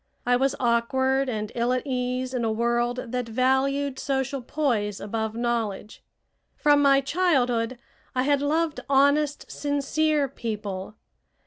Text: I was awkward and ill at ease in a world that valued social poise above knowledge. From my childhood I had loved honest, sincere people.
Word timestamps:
I 0.25 0.35
was 0.35 0.55
awkward 0.59 1.29
and 1.29 1.51
ill 1.53 1.71
at 1.71 1.85
ease 1.85 2.33
in 2.33 2.43
a 2.43 2.51
world 2.51 3.11
that 3.11 3.29
valued 3.29 3.99
social 3.99 4.41
poise 4.41 4.99
above 4.99 5.35
knowledge. 5.35 6.03
From 6.55 6.81
my 6.81 7.01
childhood 7.01 7.77
I 8.15 8.23
had 8.23 8.41
loved 8.41 8.79
honest, 8.89 9.51
sincere 9.51 10.27
people. 10.27 10.95